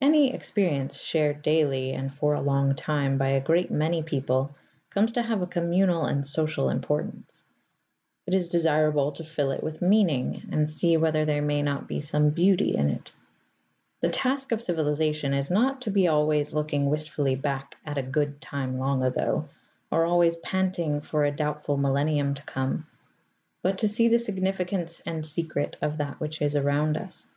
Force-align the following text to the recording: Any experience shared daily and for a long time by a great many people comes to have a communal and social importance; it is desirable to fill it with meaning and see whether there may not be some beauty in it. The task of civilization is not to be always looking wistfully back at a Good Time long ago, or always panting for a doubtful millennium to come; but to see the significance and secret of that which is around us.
Any 0.00 0.34
experience 0.34 1.00
shared 1.00 1.40
daily 1.40 1.92
and 1.92 2.12
for 2.12 2.34
a 2.34 2.40
long 2.40 2.74
time 2.74 3.16
by 3.16 3.28
a 3.28 3.40
great 3.40 3.70
many 3.70 4.02
people 4.02 4.56
comes 4.90 5.12
to 5.12 5.22
have 5.22 5.40
a 5.40 5.46
communal 5.46 6.04
and 6.04 6.26
social 6.26 6.68
importance; 6.68 7.44
it 8.26 8.34
is 8.34 8.48
desirable 8.48 9.12
to 9.12 9.22
fill 9.22 9.52
it 9.52 9.62
with 9.62 9.80
meaning 9.80 10.48
and 10.50 10.68
see 10.68 10.96
whether 10.96 11.24
there 11.24 11.42
may 11.42 11.62
not 11.62 11.86
be 11.86 12.00
some 12.00 12.30
beauty 12.30 12.74
in 12.74 12.90
it. 12.90 13.12
The 14.00 14.08
task 14.08 14.50
of 14.50 14.60
civilization 14.60 15.32
is 15.32 15.48
not 15.48 15.80
to 15.82 15.92
be 15.92 16.08
always 16.08 16.52
looking 16.52 16.90
wistfully 16.90 17.36
back 17.36 17.76
at 17.86 17.96
a 17.98 18.02
Good 18.02 18.40
Time 18.40 18.80
long 18.80 19.04
ago, 19.04 19.48
or 19.92 20.04
always 20.04 20.34
panting 20.34 21.00
for 21.02 21.24
a 21.24 21.30
doubtful 21.30 21.76
millennium 21.76 22.34
to 22.34 22.42
come; 22.42 22.88
but 23.62 23.78
to 23.78 23.86
see 23.86 24.08
the 24.08 24.18
significance 24.18 25.00
and 25.06 25.24
secret 25.24 25.76
of 25.80 25.98
that 25.98 26.18
which 26.18 26.42
is 26.42 26.56
around 26.56 26.96
us. 26.96 27.28